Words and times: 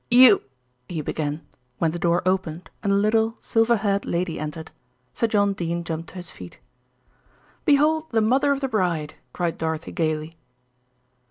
"You" 0.09 0.41
he 0.95 1.03
began, 1.03 1.45
when 1.77 1.91
the 1.91 1.99
door 1.99 2.23
opened 2.25 2.71
and 2.81 2.91
a 2.91 2.95
little, 2.95 3.37
silver 3.39 3.75
haired 3.75 4.03
lady 4.03 4.39
entered. 4.39 4.71
Sir 5.13 5.27
John 5.27 5.53
Dene 5.53 5.83
jumped 5.83 6.09
to 6.09 6.15
his 6.15 6.31
feet. 6.31 6.57
"Behold 7.65 8.07
the 8.09 8.19
mother 8.19 8.51
of 8.51 8.61
the 8.61 8.67
bride," 8.67 9.13
cried 9.31 9.59
Dorothy 9.59 9.91
gaily. 9.91 10.33